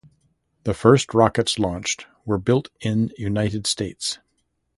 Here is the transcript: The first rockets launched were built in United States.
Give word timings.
The 0.63 0.73
first 0.73 1.13
rockets 1.13 1.59
launched 1.59 2.07
were 2.25 2.39
built 2.39 2.69
in 2.79 3.11
United 3.17 3.67
States. 3.67 4.17